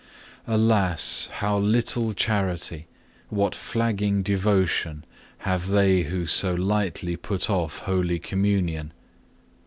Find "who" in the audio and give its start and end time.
6.01-6.25